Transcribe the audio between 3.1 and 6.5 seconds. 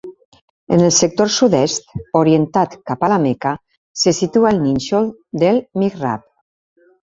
La Meca, se situa el nínxol del mihrab.